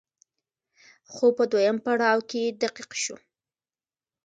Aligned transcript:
خو 1.13 1.25
په 1.37 1.43
دويم 1.51 1.77
پړاو 1.85 2.19
کې 2.29 2.41
دقيق 2.61 2.91
شو 3.03 3.17